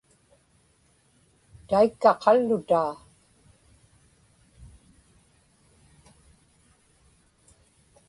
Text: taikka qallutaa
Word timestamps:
taikka 1.69 2.11
qallutaa 2.21 2.91